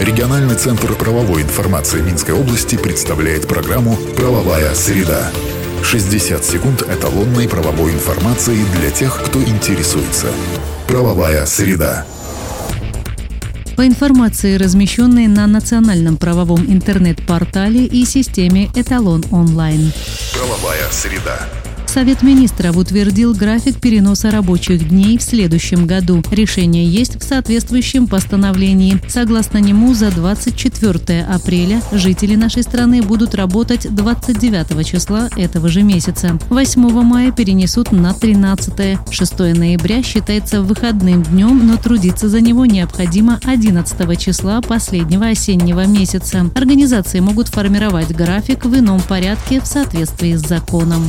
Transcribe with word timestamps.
Региональный 0.00 0.56
центр 0.56 0.92
правовой 0.94 1.40
информации 1.40 2.02
Минской 2.02 2.34
области 2.34 2.76
представляет 2.76 3.48
программу 3.48 3.96
«Правовая 4.14 4.74
среда». 4.74 5.30
60 5.82 6.44
секунд 6.44 6.82
эталонной 6.82 7.48
правовой 7.48 7.92
информации 7.92 8.58
для 8.78 8.90
тех, 8.90 9.18
кто 9.24 9.42
интересуется. 9.42 10.26
«Правовая 10.86 11.46
среда». 11.46 12.04
По 13.74 13.86
информации, 13.86 14.56
размещенной 14.56 15.28
на 15.28 15.46
национальном 15.46 16.18
правовом 16.18 16.66
интернет-портале 16.66 17.86
и 17.86 18.04
системе 18.04 18.68
«Эталон 18.74 19.24
онлайн». 19.30 19.92
Правовая 20.34 20.90
среда. 20.90 21.38
Совет 21.96 22.22
министров 22.22 22.76
утвердил 22.76 23.32
график 23.32 23.80
переноса 23.80 24.30
рабочих 24.30 24.86
дней 24.86 25.16
в 25.16 25.22
следующем 25.22 25.86
году. 25.86 26.22
Решение 26.30 26.84
есть 26.84 27.18
в 27.18 27.26
соответствующем 27.26 28.06
постановлении. 28.06 29.00
Согласно 29.08 29.56
нему, 29.56 29.94
за 29.94 30.10
24 30.10 31.22
апреля 31.24 31.80
жители 31.92 32.34
нашей 32.34 32.64
страны 32.64 33.00
будут 33.00 33.34
работать 33.34 33.86
29 33.88 34.86
числа 34.86 35.30
этого 35.38 35.70
же 35.70 35.82
месяца. 35.82 36.38
8 36.50 36.82
мая 37.02 37.32
перенесут 37.32 37.92
на 37.92 38.12
13. 38.12 38.98
6 39.10 39.38
ноября 39.38 40.02
считается 40.02 40.60
выходным 40.60 41.22
днем, 41.22 41.66
но 41.66 41.78
трудиться 41.78 42.28
за 42.28 42.42
него 42.42 42.66
необходимо 42.66 43.40
11 43.42 44.20
числа 44.20 44.60
последнего 44.60 45.28
осеннего 45.28 45.86
месяца. 45.86 46.50
Организации 46.56 47.20
могут 47.20 47.48
формировать 47.48 48.14
график 48.14 48.66
в 48.66 48.78
ином 48.78 49.00
порядке 49.00 49.62
в 49.62 49.66
соответствии 49.66 50.34
с 50.34 50.46
законом. 50.46 51.02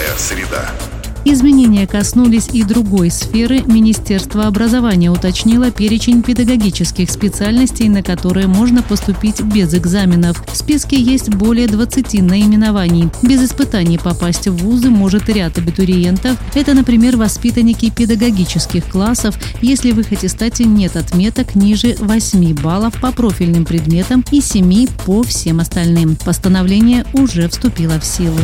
Правовая 0.00 0.18
среда. 0.18 0.99
Изменения 1.24 1.86
коснулись 1.86 2.48
и 2.52 2.62
другой 2.62 3.10
сферы. 3.10 3.62
Министерство 3.66 4.46
образования 4.46 5.10
уточнило 5.10 5.70
перечень 5.70 6.22
педагогических 6.22 7.10
специальностей, 7.10 7.88
на 7.88 8.02
которые 8.02 8.46
можно 8.46 8.82
поступить 8.82 9.42
без 9.42 9.74
экзаменов. 9.74 10.42
В 10.50 10.56
списке 10.56 11.00
есть 11.00 11.28
более 11.28 11.68
20 11.68 12.22
наименований. 12.22 13.10
Без 13.22 13.42
испытаний 13.42 13.98
попасть 13.98 14.48
в 14.48 14.56
вузы 14.56 14.88
может 14.88 15.28
ряд 15.28 15.58
абитуриентов. 15.58 16.38
Это, 16.54 16.72
например, 16.72 17.16
воспитанники 17.16 17.90
педагогических 17.90 18.86
классов, 18.86 19.36
если 19.60 19.92
в 19.92 20.00
их 20.00 20.12
аттестате 20.12 20.64
нет 20.64 20.96
отметок 20.96 21.54
ниже 21.54 21.96
8 21.98 22.54
баллов 22.54 22.98
по 23.00 23.12
профильным 23.12 23.66
предметам 23.66 24.24
и 24.30 24.40
7 24.40 24.86
по 25.04 25.22
всем 25.22 25.60
остальным. 25.60 26.16
Постановление 26.16 27.04
уже 27.12 27.48
вступило 27.48 28.00
в 28.00 28.04
силу. 28.06 28.38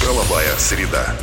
Правовая 0.00 0.56
среда. 0.58 1.14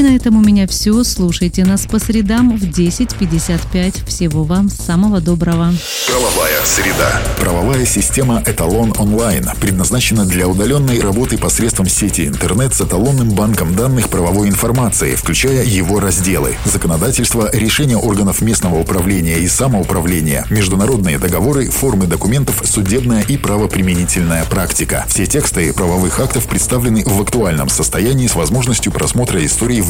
И 0.00 0.02
на 0.02 0.16
этом 0.16 0.38
у 0.38 0.40
меня 0.40 0.66
все. 0.66 1.04
Слушайте 1.04 1.62
нас 1.66 1.84
по 1.84 1.98
средам 1.98 2.56
в 2.56 2.62
10.55. 2.62 4.06
Всего 4.06 4.44
вам 4.44 4.70
самого 4.70 5.20
доброго. 5.20 5.74
Правовая 6.06 6.64
среда. 6.64 7.22
Правовая 7.38 7.84
система 7.84 8.42
«Эталон 8.46 8.94
онлайн» 8.96 9.46
предназначена 9.60 10.24
для 10.24 10.48
удаленной 10.48 11.00
работы 11.00 11.36
посредством 11.36 11.86
сети 11.86 12.26
интернет 12.26 12.72
с 12.72 12.80
эталонным 12.80 13.32
банком 13.32 13.74
данных 13.74 14.08
правовой 14.08 14.48
информации, 14.48 15.16
включая 15.16 15.66
его 15.66 16.00
разделы. 16.00 16.56
Законодательство, 16.64 17.50
решения 17.52 17.98
органов 17.98 18.40
местного 18.40 18.80
управления 18.80 19.40
и 19.40 19.48
самоуправления, 19.48 20.46
международные 20.48 21.18
договоры, 21.18 21.68
формы 21.68 22.06
документов, 22.06 22.62
судебная 22.64 23.20
и 23.20 23.36
правоприменительная 23.36 24.46
практика. 24.46 25.04
Все 25.08 25.26
тексты 25.26 25.74
правовых 25.74 26.20
актов 26.20 26.46
представлены 26.46 27.02
в 27.04 27.20
актуальном 27.20 27.68
состоянии 27.68 28.28
с 28.28 28.34
возможностью 28.34 28.92
просмотра 28.92 29.44
истории 29.44 29.89